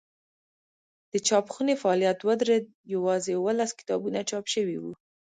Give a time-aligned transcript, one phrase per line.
[1.11, 2.65] د چاپخونې فعالیت ودرېد
[2.95, 4.91] یوازې اوولس کتابونه چاپ شوي وو.